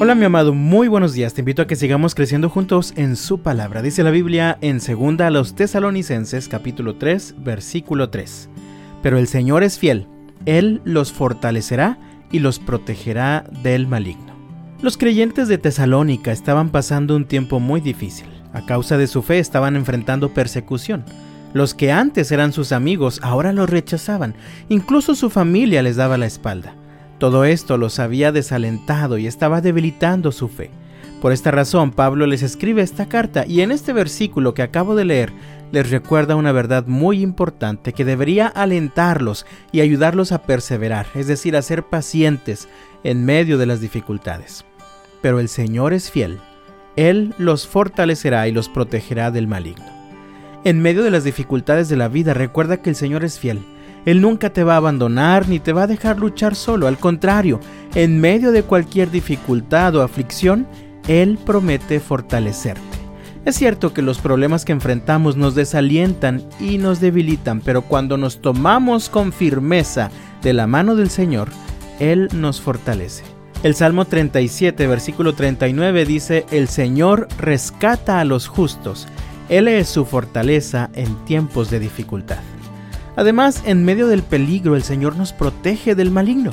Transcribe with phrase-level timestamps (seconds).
[0.00, 1.34] Hola mi amado, muy buenos días.
[1.34, 3.82] Te invito a que sigamos creciendo juntos en su palabra.
[3.82, 8.48] Dice la Biblia en 2 a los tesalonicenses capítulo 3 versículo 3.
[9.02, 10.06] Pero el Señor es fiel,
[10.46, 11.98] Él los fortalecerá
[12.30, 14.32] y los protegerá del maligno.
[14.80, 18.28] Los creyentes de Tesalónica estaban pasando un tiempo muy difícil.
[18.52, 21.04] A causa de su fe estaban enfrentando persecución.
[21.54, 24.36] Los que antes eran sus amigos ahora los rechazaban,
[24.68, 26.76] incluso su familia les daba la espalda.
[27.18, 30.70] Todo esto los había desalentado y estaba debilitando su fe.
[31.20, 35.04] Por esta razón Pablo les escribe esta carta y en este versículo que acabo de
[35.04, 35.32] leer
[35.72, 41.56] les recuerda una verdad muy importante que debería alentarlos y ayudarlos a perseverar, es decir,
[41.56, 42.68] a ser pacientes
[43.02, 44.64] en medio de las dificultades.
[45.20, 46.38] Pero el Señor es fiel,
[46.94, 49.86] Él los fortalecerá y los protegerá del maligno.
[50.64, 53.60] En medio de las dificultades de la vida recuerda que el Señor es fiel
[54.04, 57.60] él nunca te va a abandonar ni te va a dejar luchar solo, al contrario,
[57.94, 60.66] en medio de cualquier dificultad o aflicción,
[61.08, 62.82] Él promete fortalecerte.
[63.44, 68.42] Es cierto que los problemas que enfrentamos nos desalientan y nos debilitan, pero cuando nos
[68.42, 70.10] tomamos con firmeza
[70.42, 71.48] de la mano del Señor,
[71.98, 73.24] Él nos fortalece.
[73.62, 79.08] El Salmo 37, versículo 39 dice, El Señor rescata a los justos,
[79.48, 82.38] Él es su fortaleza en tiempos de dificultad.
[83.18, 86.52] Además, en medio del peligro, el Señor nos protege del maligno.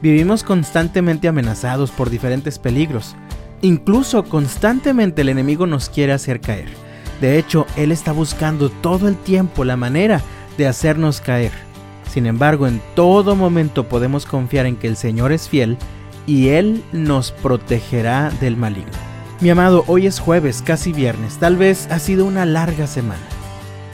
[0.00, 3.16] Vivimos constantemente amenazados por diferentes peligros.
[3.60, 6.68] Incluso constantemente el enemigo nos quiere hacer caer.
[7.20, 10.20] De hecho, Él está buscando todo el tiempo la manera
[10.56, 11.50] de hacernos caer.
[12.08, 15.76] Sin embargo, en todo momento podemos confiar en que el Señor es fiel
[16.24, 18.92] y Él nos protegerá del maligno.
[19.40, 21.38] Mi amado, hoy es jueves, casi viernes.
[21.38, 23.26] Tal vez ha sido una larga semana.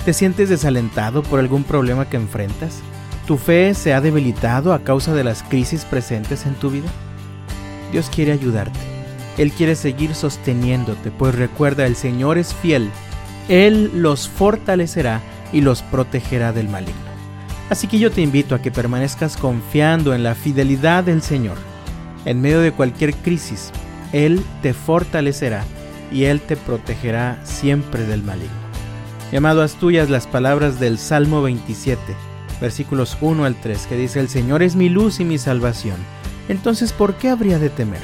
[0.05, 2.81] ¿Te sientes desalentado por algún problema que enfrentas?
[3.25, 6.89] ¿Tu fe se ha debilitado a causa de las crisis presentes en tu vida?
[7.93, 8.81] Dios quiere ayudarte.
[9.39, 12.91] Él quiere seguir sosteniéndote, pues recuerda, el Señor es fiel.
[13.49, 15.21] Él los fortalecerá
[15.53, 17.01] y los protegerá del maligno.
[17.71, 21.59] Así que yo te invito a que permanezcas confiando en la fidelidad del Señor.
[22.25, 23.71] En medio de cualquier crisis,
[24.13, 25.65] Él te fortalecerá
[26.11, 28.62] y Él te protegerá siempre del maligno.
[29.33, 31.99] Llamado tuyas las palabras del Salmo 27,
[32.61, 35.97] versículos 1 al 3, que dice, El Señor es mi luz y mi salvación.
[36.51, 38.03] Entonces, ¿por qué habría de temer?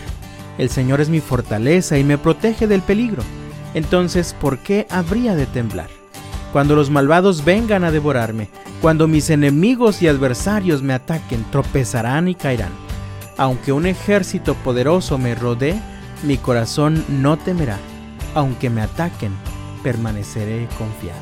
[0.56, 3.22] El Señor es mi fortaleza y me protege del peligro.
[3.75, 5.91] Entonces, ¿por qué habría de temblar?
[6.50, 8.49] Cuando los malvados vengan a devorarme,
[8.81, 12.72] cuando mis enemigos y adversarios me ataquen, tropezarán y caerán.
[13.37, 15.78] Aunque un ejército poderoso me rodee,
[16.22, 17.77] mi corazón no temerá.
[18.34, 19.33] Aunque me ataquen,
[19.88, 21.19] permaneceré confiado.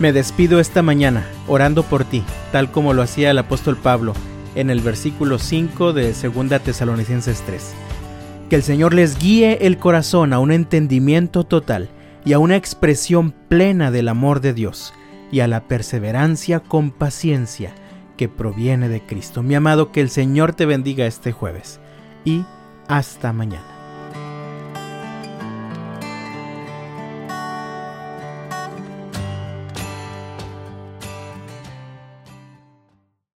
[0.00, 4.12] Me despido esta mañana orando por ti, tal como lo hacía el apóstol Pablo
[4.56, 7.72] en el versículo 5 de 2 Tesalonicenses 3.
[8.48, 11.90] Que el Señor les guíe el corazón a un entendimiento total
[12.24, 14.92] y a una expresión plena del amor de Dios
[15.30, 17.72] y a la perseverancia con paciencia
[18.16, 19.44] que proviene de Cristo.
[19.44, 21.78] Mi amado, que el Señor te bendiga este jueves
[22.24, 22.42] y
[22.88, 23.79] hasta mañana.